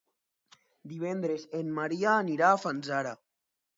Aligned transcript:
Divendres 0.93 1.45
en 1.59 1.69
Maria 1.81 2.17
anirà 2.23 2.51
a 2.55 2.59
Fanzara. 2.65 3.13